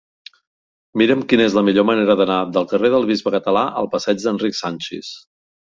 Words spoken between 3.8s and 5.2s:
al passeig d'Enric Sanchis.